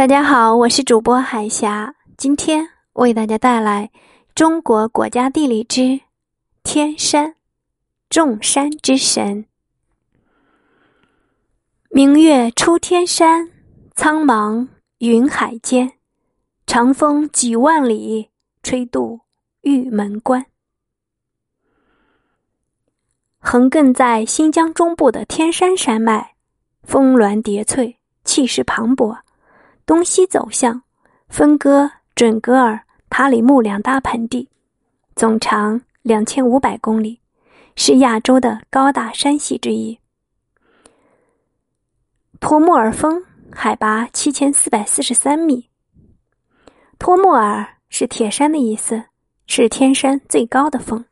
[0.00, 3.90] 大家好，我是主播海霞，今天为大家带来
[4.34, 6.00] 中国国家地理之
[6.62, 7.36] 天山，
[8.08, 9.44] 众山之神。
[11.90, 13.50] 明月出天山，
[13.94, 14.68] 苍茫
[15.00, 15.92] 云海间，
[16.66, 18.30] 长风几万里，
[18.62, 19.20] 吹度
[19.60, 20.46] 玉门关。
[23.38, 26.36] 横亘在新疆中部的天山山脉，
[26.84, 29.18] 峰峦叠翠，气势磅礴。
[29.90, 30.84] 东西走向，
[31.28, 34.48] 分割准噶尔、塔里木两大盆地，
[35.16, 37.18] 总长两千五百公里，
[37.74, 39.98] 是亚洲的高大山系之一。
[42.38, 43.20] 托木尔峰
[43.50, 45.68] 海拔七千四百四十三米。
[46.96, 49.06] 托木尔是铁山的意思，
[49.48, 51.04] 是天山最高的峰。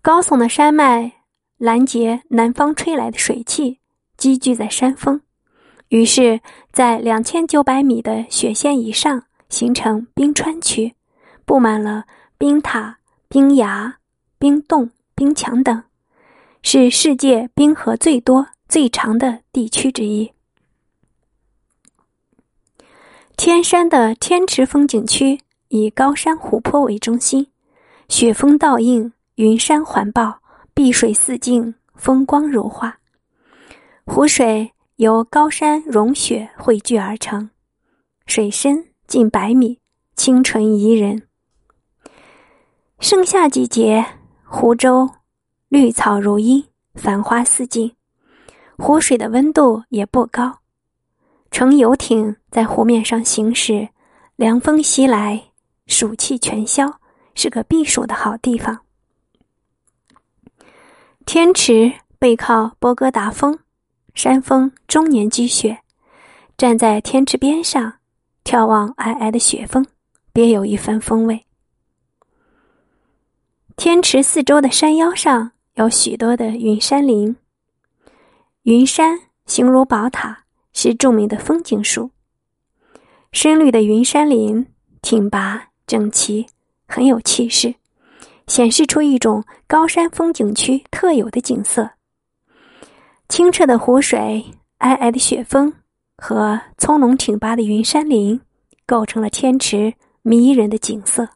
[0.00, 1.12] 高耸的山脉
[1.58, 3.78] 拦截南方吹来的水汽，
[4.16, 5.20] 积聚在山峰。
[5.92, 6.40] 于是，
[6.72, 10.94] 在两千九百米的雪线以上形成冰川区，
[11.44, 12.06] 布满了
[12.38, 12.96] 冰塔、
[13.28, 13.98] 冰崖、
[14.38, 15.84] 冰洞、冰墙等，
[16.62, 20.32] 是世界冰河最多、最长的地区之一。
[23.36, 27.46] 天山的天池风景区以高山湖泊为中心，
[28.08, 30.40] 雪峰倒映，云山环抱，
[30.72, 32.96] 碧水四镜，风光如画，
[34.06, 34.72] 湖水。
[35.02, 37.50] 由高山融雪汇聚而成，
[38.24, 39.80] 水深近百米，
[40.14, 41.26] 清纯宜人。
[43.00, 44.06] 盛夏季节，
[44.44, 45.10] 湖州
[45.68, 46.64] 绿草如茵，
[46.94, 47.92] 繁花似锦，
[48.78, 50.60] 湖水的温度也不高。
[51.50, 53.88] 乘游艇在湖面上行驶，
[54.36, 55.50] 凉风袭来，
[55.88, 57.00] 暑气全消，
[57.34, 58.78] 是个避暑的好地方。
[61.26, 63.58] 天池背靠波哥达峰。
[64.14, 65.78] 山峰终年积雪，
[66.56, 67.94] 站在天池边上，
[68.44, 69.84] 眺望皑皑的雪峰，
[70.32, 71.44] 别有一番风味。
[73.76, 77.34] 天池四周的山腰上有许多的云杉林，
[78.62, 82.10] 云杉形如宝塔，是著名的风景树。
[83.32, 84.66] 深绿的云杉林
[85.00, 86.46] 挺拔整齐，
[86.86, 87.74] 很有气势，
[88.46, 91.90] 显示出一种高山风景区特有的景色。
[93.32, 94.44] 清澈的湖水、
[94.78, 95.72] 皑皑的雪峰
[96.18, 98.38] 和葱茏挺拔的云杉林，
[98.84, 101.30] 构成了天池迷人的景色。